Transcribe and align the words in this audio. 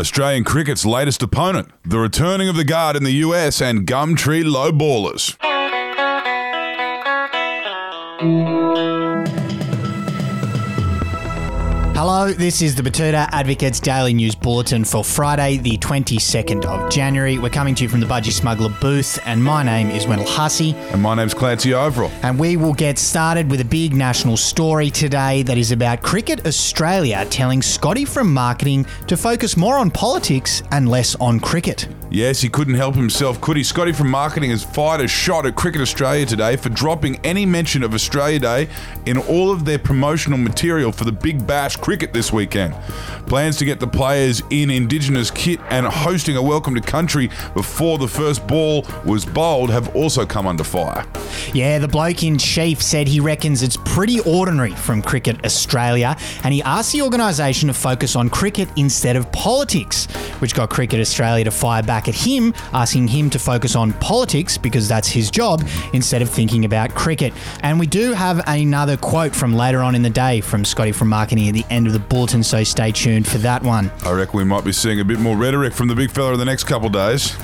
Australian 0.00 0.44
cricket's 0.44 0.86
latest 0.86 1.22
opponent, 1.22 1.68
the 1.84 1.98
returning 1.98 2.48
of 2.48 2.56
the 2.56 2.64
guard 2.64 2.96
in 2.96 3.04
the 3.04 3.12
US 3.12 3.60
and 3.60 3.86
Gumtree 3.86 4.42
low 4.50 4.72
ballers. 4.72 5.36
Hello, 12.02 12.32
this 12.32 12.62
is 12.62 12.74
the 12.76 12.82
Betoota 12.82 13.28
Advocate's 13.30 13.78
Daily 13.78 14.14
News 14.14 14.34
Bulletin 14.34 14.86
for 14.86 15.04
Friday, 15.04 15.58
the 15.58 15.76
22nd 15.76 16.64
of 16.64 16.90
January. 16.90 17.36
We're 17.36 17.50
coming 17.50 17.74
to 17.74 17.82
you 17.82 17.90
from 17.90 18.00
the 18.00 18.06
Budgy 18.06 18.32
Smuggler 18.32 18.74
booth, 18.80 19.18
and 19.26 19.44
my 19.44 19.62
name 19.62 19.90
is 19.90 20.06
Wendell 20.06 20.26
Hussey. 20.26 20.74
And 20.92 21.02
my 21.02 21.14
name's 21.14 21.34
Clancy 21.34 21.72
Overell. 21.72 22.10
And 22.22 22.38
we 22.38 22.56
will 22.56 22.72
get 22.72 22.96
started 22.96 23.50
with 23.50 23.60
a 23.60 23.66
big 23.66 23.94
national 23.94 24.38
story 24.38 24.88
today 24.88 25.42
that 25.42 25.58
is 25.58 25.72
about 25.72 26.00
Cricket 26.00 26.46
Australia 26.46 27.26
telling 27.28 27.60
Scotty 27.60 28.06
from 28.06 28.32
marketing 28.32 28.86
to 29.06 29.14
focus 29.14 29.58
more 29.58 29.76
on 29.76 29.90
politics 29.90 30.62
and 30.70 30.88
less 30.88 31.16
on 31.16 31.38
cricket. 31.38 31.86
Yes, 32.12 32.40
he 32.40 32.48
couldn't 32.48 32.74
help 32.74 32.96
himself, 32.96 33.40
could 33.40 33.56
he? 33.56 33.62
Scotty 33.62 33.92
from 33.92 34.10
marketing 34.10 34.50
has 34.50 34.64
fired 34.64 35.00
a 35.00 35.06
shot 35.06 35.46
at 35.46 35.54
Cricket 35.54 35.80
Australia 35.80 36.26
today 36.26 36.56
for 36.56 36.68
dropping 36.68 37.24
any 37.24 37.46
mention 37.46 37.84
of 37.84 37.94
Australia 37.94 38.40
Day 38.40 38.68
in 39.06 39.16
all 39.16 39.52
of 39.52 39.64
their 39.64 39.78
promotional 39.78 40.36
material 40.36 40.90
for 40.90 41.04
the 41.04 41.12
Big 41.12 41.46
Bash 41.46 41.76
cricket 41.76 42.12
this 42.12 42.32
weekend. 42.32 42.74
Plans 43.28 43.58
to 43.58 43.64
get 43.64 43.78
the 43.78 43.86
players 43.86 44.42
in 44.50 44.70
Indigenous 44.70 45.30
kit 45.30 45.60
and 45.70 45.86
hosting 45.86 46.36
a 46.36 46.42
welcome 46.42 46.74
to 46.74 46.80
country 46.80 47.30
before 47.54 47.96
the 47.96 48.08
first 48.08 48.44
ball 48.48 48.84
was 49.04 49.24
bowled 49.24 49.70
have 49.70 49.94
also 49.94 50.26
come 50.26 50.48
under 50.48 50.64
fire. 50.64 51.06
Yeah, 51.54 51.78
the 51.78 51.86
bloke 51.86 52.24
in 52.24 52.38
chief 52.38 52.82
said 52.82 53.06
he 53.06 53.20
reckons 53.20 53.62
it's 53.62 53.76
pretty 53.84 54.18
ordinary 54.22 54.72
from 54.72 55.00
Cricket 55.00 55.44
Australia, 55.44 56.16
and 56.42 56.52
he 56.52 56.60
asked 56.62 56.92
the 56.92 57.02
organisation 57.02 57.68
to 57.68 57.74
focus 57.74 58.16
on 58.16 58.28
cricket 58.30 58.68
instead 58.74 59.14
of 59.14 59.30
politics, 59.30 60.06
which 60.40 60.56
got 60.56 60.70
Cricket 60.70 61.00
Australia 61.00 61.44
to 61.44 61.52
fire 61.52 61.84
back 61.84 61.99
at 62.08 62.14
him, 62.14 62.54
asking 62.72 63.08
him 63.08 63.30
to 63.30 63.38
focus 63.38 63.76
on 63.76 63.92
politics 63.94 64.58
because 64.58 64.88
that's 64.88 65.08
his 65.08 65.30
job 65.30 65.66
instead 65.92 66.22
of 66.22 66.30
thinking 66.30 66.64
about 66.64 66.94
cricket. 66.94 67.32
And 67.62 67.78
we 67.78 67.86
do 67.86 68.12
have 68.12 68.42
another 68.46 68.96
quote 68.96 69.34
from 69.34 69.54
later 69.54 69.80
on 69.80 69.94
in 69.94 70.02
the 70.02 70.10
day 70.10 70.40
from 70.40 70.64
Scotty 70.64 70.92
from 70.92 71.08
marketing 71.08 71.48
at 71.48 71.54
the 71.54 71.64
end 71.70 71.86
of 71.86 71.92
the 71.92 71.98
bulletin, 71.98 72.42
so 72.42 72.64
stay 72.64 72.92
tuned 72.92 73.26
for 73.26 73.38
that 73.38 73.62
one. 73.62 73.90
I 74.04 74.12
reckon 74.12 74.36
we 74.38 74.44
might 74.44 74.64
be 74.64 74.72
seeing 74.72 75.00
a 75.00 75.04
bit 75.04 75.18
more 75.18 75.36
rhetoric 75.36 75.72
from 75.72 75.88
the 75.88 75.94
big 75.94 76.10
fella 76.10 76.32
in 76.32 76.38
the 76.38 76.44
next 76.44 76.64
couple 76.64 76.88
days. 76.88 77.36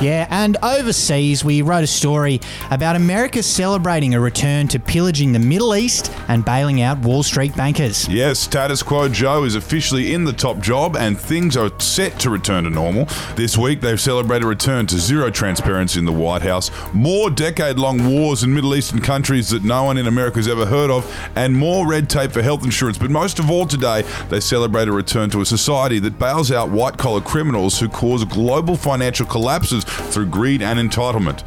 Yeah, 0.00 0.26
and 0.28 0.56
overseas, 0.62 1.44
we 1.44 1.62
wrote 1.62 1.84
a 1.84 1.86
story 1.86 2.40
about 2.70 2.96
America 2.96 3.42
celebrating 3.42 4.14
a 4.14 4.20
return 4.20 4.66
to 4.68 4.80
pillaging 4.80 5.32
the 5.32 5.38
Middle 5.38 5.74
East 5.76 6.12
and 6.28 6.44
bailing 6.44 6.82
out 6.82 6.98
Wall 6.98 7.22
Street 7.22 7.56
bankers. 7.56 8.08
Yes, 8.08 8.40
status 8.40 8.82
quo 8.82 9.08
Joe 9.08 9.44
is 9.44 9.54
officially 9.54 10.12
in 10.12 10.24
the 10.24 10.32
top 10.32 10.58
job 10.58 10.96
and 10.96 11.18
things 11.18 11.56
are 11.56 11.70
set 11.78 12.18
to 12.20 12.30
return 12.30 12.64
to 12.64 12.70
normal. 12.70 13.06
This 13.36 13.56
week, 13.56 13.80
they've 13.80 14.00
celebrated 14.00 14.44
a 14.44 14.48
return 14.48 14.86
to 14.88 14.98
zero 14.98 15.30
transparency 15.30 15.98
in 16.00 16.04
the 16.04 16.12
White 16.12 16.42
House, 16.42 16.70
more 16.92 17.30
decade 17.30 17.78
long 17.78 18.04
wars 18.08 18.42
in 18.42 18.52
Middle 18.52 18.74
Eastern 18.74 19.00
countries 19.00 19.50
that 19.50 19.62
no 19.62 19.84
one 19.84 19.96
in 19.96 20.06
America 20.06 20.36
has 20.38 20.48
ever 20.48 20.66
heard 20.66 20.90
of, 20.90 21.10
and 21.36 21.56
more 21.56 21.86
red 21.86 22.10
tape 22.10 22.32
for 22.32 22.42
health 22.42 22.64
insurance. 22.64 22.98
But 22.98 23.10
most 23.10 23.38
of 23.38 23.50
all, 23.50 23.66
today, 23.66 24.02
they 24.28 24.40
celebrate 24.40 24.88
a 24.88 24.92
return 24.92 25.30
to 25.30 25.40
a 25.40 25.46
society 25.46 25.98
that 26.00 26.18
bails 26.18 26.50
out 26.50 26.70
white 26.70 26.98
collar 26.98 27.20
criminals 27.20 27.78
who 27.78 27.88
cause 27.88 28.24
global 28.24 28.76
financial 28.76 29.26
collapses 29.26 29.83
through 29.84 30.26
greed 30.26 30.62
and 30.62 30.78
entitlement. 30.78 31.42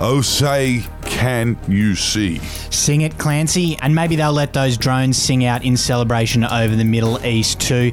Oh, 0.00 0.20
say, 0.20 0.84
can 1.02 1.58
you 1.66 1.96
see? 1.96 2.38
Sing 2.70 3.00
it, 3.00 3.18
Clancy, 3.18 3.76
and 3.82 3.94
maybe 3.94 4.14
they'll 4.14 4.32
let 4.32 4.52
those 4.52 4.76
drones 4.76 5.16
sing 5.16 5.44
out 5.44 5.64
in 5.64 5.76
celebration 5.76 6.44
over 6.44 6.76
the 6.76 6.84
Middle 6.84 7.24
East 7.26 7.60
too. 7.60 7.92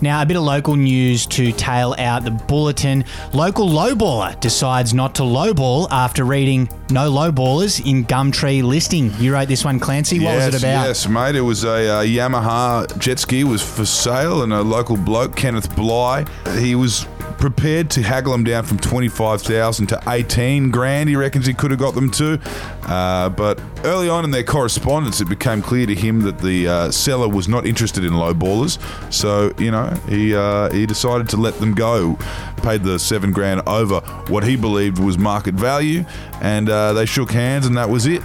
Now, 0.00 0.22
a 0.22 0.26
bit 0.26 0.36
of 0.36 0.44
local 0.44 0.76
news 0.76 1.26
to 1.26 1.50
tail 1.52 1.94
out 1.98 2.22
the 2.22 2.30
bulletin. 2.30 3.04
Local 3.32 3.68
lowballer 3.68 4.38
decides 4.40 4.94
not 4.94 5.16
to 5.16 5.22
lowball 5.22 5.88
after 5.90 6.24
reading 6.24 6.68
no 6.90 7.10
lowballers 7.10 7.84
in 7.84 8.04
Gumtree 8.04 8.62
listing. 8.62 9.12
You 9.18 9.32
wrote 9.34 9.48
this 9.48 9.64
one, 9.64 9.80
Clancy. 9.80 10.18
What 10.18 10.34
yes, 10.34 10.52
was 10.52 10.54
it 10.54 10.66
about? 10.66 10.86
Yes, 10.86 11.08
mate. 11.08 11.34
It 11.34 11.40
was 11.40 11.64
a 11.64 11.88
uh, 11.88 12.02
Yamaha 12.04 12.96
jet 12.98 13.18
ski 13.18 13.42
was 13.42 13.60
for 13.60 13.84
sale, 13.84 14.42
and 14.42 14.52
a 14.52 14.62
local 14.62 14.96
bloke, 14.96 15.34
Kenneth 15.34 15.74
Bly, 15.74 16.24
he 16.58 16.76
was 16.76 17.06
prepared 17.38 17.90
to 17.90 18.02
haggle 18.02 18.32
them 18.32 18.44
down 18.44 18.64
from 18.64 18.78
25,000 18.78 19.86
to 19.86 20.02
18 20.06 20.70
grand. 20.70 21.08
He 21.08 21.16
reckons 21.16 21.46
he 21.46 21.54
could 21.54 21.70
have 21.70 21.80
got 21.80 21.94
them 21.94 22.10
to. 22.12 22.40
Uh, 22.82 23.28
but 23.30 23.60
early 23.84 24.08
on 24.08 24.24
in 24.24 24.30
their 24.30 24.42
correspondence, 24.42 25.20
it 25.20 25.28
became 25.28 25.62
clear 25.62 25.86
to 25.86 25.94
him 25.94 26.20
that 26.22 26.38
the 26.38 26.68
uh, 26.68 26.90
seller 26.90 27.28
was 27.28 27.48
not 27.48 27.66
interested 27.66 28.04
in 28.04 28.14
low 28.14 28.34
ballers. 28.34 28.78
So, 29.12 29.52
you 29.58 29.70
know, 29.70 29.86
he, 30.08 30.34
uh, 30.34 30.70
he 30.70 30.86
decided 30.86 31.28
to 31.30 31.36
let 31.36 31.54
them 31.58 31.74
go. 31.74 32.18
Paid 32.62 32.82
the 32.82 32.98
seven 32.98 33.32
grand 33.32 33.62
over 33.66 34.00
what 34.28 34.44
he 34.44 34.56
believed 34.56 34.98
was 34.98 35.16
market 35.16 35.54
value, 35.54 36.04
and 36.40 36.68
uh, 36.68 36.92
they 36.92 37.06
shook 37.06 37.30
hands, 37.30 37.66
and 37.66 37.76
that 37.76 37.88
was 37.88 38.06
it. 38.06 38.22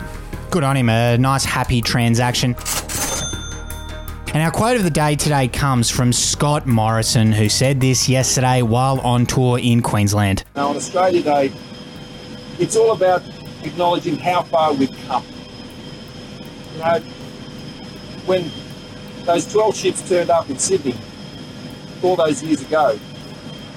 Good 0.50 0.64
on 0.64 0.76
him. 0.76 0.90
A 0.90 1.18
nice, 1.18 1.46
happy 1.46 1.82
transaction. 1.82 2.56
And 4.34 4.42
our 4.42 4.50
quote 4.50 4.78
of 4.78 4.84
the 4.84 4.90
day 4.90 5.16
today 5.16 5.48
comes 5.48 5.92
from 5.92 6.12
Scott 6.12 6.66
Morrison, 6.66 7.32
who 7.32 7.48
said 7.50 7.80
this 7.80 8.10
yesterday 8.10 8.64
while 8.64 9.00
on 9.02 9.28
tour 9.28 9.60
in 9.60 9.84
Queensland. 9.84 10.44
Now, 10.56 10.70
on 10.70 10.76
Australia 10.76 11.22
Day, 11.22 11.52
it's 12.58 12.76
all 12.76 12.94
about 12.94 13.22
acknowledging 13.62 14.18
how 14.18 14.42
far 14.42 14.74
we've 14.74 14.90
come. 15.06 15.24
You 16.74 16.80
know, 16.80 17.00
when 18.26 18.50
those 19.26 19.46
12 19.54 19.76
ships 19.76 20.10
turned 20.10 20.32
up 20.32 20.50
in 20.50 20.58
Sydney 20.58 20.96
all 22.02 22.16
those 22.16 22.42
years 22.42 22.64
ago, 22.64 22.98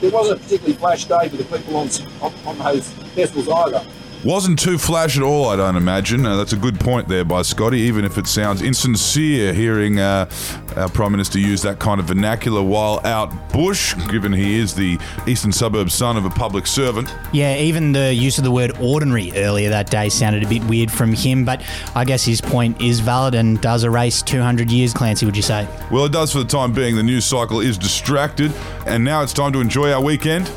it 0.00 0.10
wasn't 0.10 0.40
a 0.40 0.42
particularly 0.42 0.78
flash 0.78 1.04
day 1.04 1.28
for 1.28 1.36
the 1.36 1.44
people 1.44 1.76
on, 1.76 1.90
on, 2.22 2.32
on 2.46 2.58
those 2.60 2.88
vessels 3.14 3.46
either. 3.46 3.84
Wasn't 4.26 4.58
too 4.58 4.76
flash 4.76 5.16
at 5.16 5.22
all, 5.22 5.50
I 5.50 5.54
don't 5.54 5.76
imagine. 5.76 6.26
Uh, 6.26 6.34
that's 6.34 6.52
a 6.52 6.56
good 6.56 6.80
point 6.80 7.06
there 7.06 7.24
by 7.24 7.42
Scotty, 7.42 7.78
even 7.82 8.04
if 8.04 8.18
it 8.18 8.26
sounds 8.26 8.60
insincere 8.60 9.52
hearing 9.52 10.00
uh, 10.00 10.28
our 10.74 10.88
Prime 10.88 11.12
Minister 11.12 11.38
use 11.38 11.62
that 11.62 11.78
kind 11.78 12.00
of 12.00 12.06
vernacular 12.06 12.60
while 12.60 13.00
out 13.04 13.30
bush, 13.52 13.94
given 14.10 14.32
he 14.32 14.58
is 14.58 14.74
the 14.74 14.98
eastern 15.28 15.52
suburb 15.52 15.92
son 15.92 16.16
of 16.16 16.24
a 16.24 16.30
public 16.30 16.66
servant. 16.66 17.14
Yeah, 17.32 17.56
even 17.56 17.92
the 17.92 18.12
use 18.12 18.36
of 18.36 18.42
the 18.42 18.50
word 18.50 18.76
ordinary 18.80 19.30
earlier 19.36 19.70
that 19.70 19.92
day 19.92 20.08
sounded 20.08 20.42
a 20.42 20.48
bit 20.48 20.64
weird 20.64 20.90
from 20.90 21.12
him, 21.12 21.44
but 21.44 21.62
I 21.94 22.04
guess 22.04 22.24
his 22.24 22.40
point 22.40 22.82
is 22.82 22.98
valid 22.98 23.36
and 23.36 23.60
does 23.60 23.84
erase 23.84 24.22
200 24.22 24.72
years, 24.72 24.92
Clancy, 24.92 25.24
would 25.24 25.36
you 25.36 25.42
say? 25.42 25.68
Well, 25.92 26.04
it 26.04 26.10
does 26.10 26.32
for 26.32 26.38
the 26.38 26.46
time 26.46 26.72
being. 26.72 26.96
The 26.96 27.04
news 27.04 27.24
cycle 27.24 27.60
is 27.60 27.78
distracted, 27.78 28.52
and 28.88 29.04
now 29.04 29.22
it's 29.22 29.32
time 29.32 29.52
to 29.52 29.60
enjoy 29.60 29.92
our 29.92 30.02
weekend. 30.02 30.48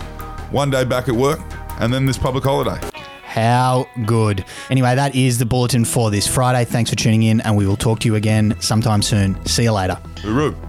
One 0.50 0.72
day 0.72 0.86
back 0.86 1.08
at 1.08 1.14
work, 1.14 1.40
and 1.80 1.94
then 1.94 2.08
this 2.08 2.18
public 2.18 2.44
holiday. 2.44 2.89
How 3.40 3.88
good. 4.06 4.46
Anyway, 4.70 4.96
that 4.96 5.16
is 5.16 5.38
the 5.38 5.46
bulletin 5.46 5.86
for 5.86 6.12
this 6.12 6.28
Friday. 6.28 6.66
Thanks 6.66 6.90
for 6.90 6.96
tuning 6.96 7.24
in, 7.24 7.42
and 7.42 7.56
we 7.56 7.66
will 7.66 7.78
talk 7.78 8.00
to 8.02 8.08
you 8.08 8.16
again 8.16 8.56
sometime 8.60 9.02
soon. 9.02 9.44
See 9.46 9.64
you 9.64 9.72
later. 9.72 9.98
Hooroo. 10.18 10.69